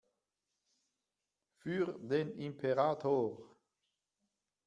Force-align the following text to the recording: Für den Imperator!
Für 1.59 1.93
den 1.99 2.31
Imperator! 2.35 3.55